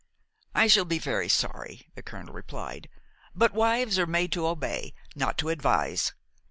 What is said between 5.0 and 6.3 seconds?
not to advise.